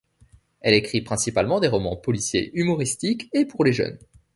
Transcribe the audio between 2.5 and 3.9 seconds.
humoristiques et pour les